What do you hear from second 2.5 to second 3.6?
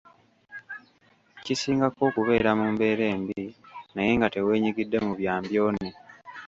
mu mbeera embi